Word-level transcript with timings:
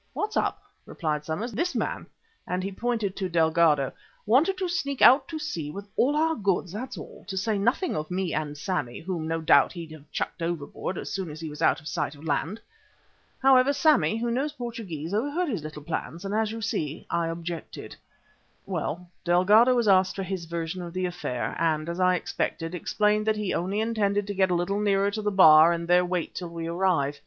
"What's 0.13 0.35
up?" 0.35 0.63
replied 0.87 1.23
Somers. 1.25 1.51
"This 1.51 1.75
man," 1.75 2.07
and 2.47 2.63
he 2.63 2.71
pointed 2.71 3.15
to 3.17 3.29
Delgado, 3.29 3.91
"wanted 4.25 4.57
to 4.57 4.67
sneak 4.67 4.99
out 4.99 5.27
to 5.27 5.37
sea 5.37 5.69
with 5.69 5.87
all 5.95 6.15
our 6.15 6.33
goods, 6.33 6.71
that's 6.71 6.97
all, 6.97 7.23
to 7.27 7.37
say 7.37 7.59
nothing 7.59 7.95
of 7.95 8.09
me 8.09 8.33
and 8.33 8.57
Sammy, 8.57 8.99
whom, 9.01 9.27
no 9.27 9.41
doubt, 9.41 9.73
he'd 9.73 9.91
have 9.91 10.09
chucked 10.11 10.41
overboard, 10.41 10.97
as 10.97 11.11
soon 11.13 11.29
as 11.29 11.39
he 11.39 11.49
was 11.51 11.61
out 11.61 11.79
of 11.79 11.87
sight 11.87 12.15
of 12.15 12.23
land. 12.25 12.59
However, 13.43 13.73
Sammy, 13.73 14.17
who 14.17 14.31
knows 14.31 14.53
Portuguese, 14.53 15.13
overheard 15.13 15.49
his 15.49 15.63
little 15.63 15.83
plans 15.83 16.25
and, 16.25 16.33
as 16.33 16.51
you 16.51 16.61
see, 16.63 17.05
I 17.11 17.27
objected." 17.27 17.95
Well, 18.65 19.07
Delgado 19.23 19.75
was 19.75 19.87
asked 19.87 20.15
for 20.15 20.23
his 20.23 20.45
version 20.45 20.81
of 20.81 20.93
the 20.93 21.05
affair, 21.05 21.55
and, 21.59 21.87
as 21.87 21.99
I 21.99 22.15
expected, 22.15 22.73
explained 22.73 23.27
that 23.27 23.37
he 23.37 23.53
only 23.53 23.79
intended 23.81 24.25
to 24.25 24.33
get 24.33 24.49
a 24.49 24.55
little 24.55 24.79
nearer 24.79 25.11
to 25.11 25.21
the 25.21 25.29
bar 25.29 25.71
and 25.71 25.87
there 25.87 26.03
wait 26.03 26.33
till 26.33 26.49
we 26.49 26.65
arrived. 26.65 27.19